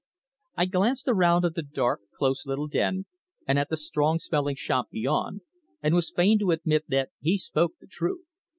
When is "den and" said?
2.67-3.59